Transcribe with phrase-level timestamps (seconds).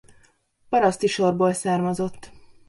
[0.69, 2.31] Paraszti sorból származott.